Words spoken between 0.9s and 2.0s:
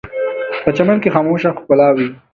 کې خاموشه ښکلا